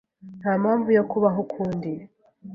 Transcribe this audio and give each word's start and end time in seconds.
Nta 0.39 0.53
mpamvu 0.61 0.89
yo 0.97 1.03
kubaho 1.11 1.37
ukundi. 1.45 1.91